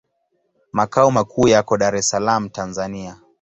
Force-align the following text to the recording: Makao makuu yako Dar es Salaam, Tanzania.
Makao 0.71 1.11
makuu 1.11 1.47
yako 1.47 1.77
Dar 1.77 1.95
es 1.95 2.07
Salaam, 2.07 2.49
Tanzania. 2.49 3.21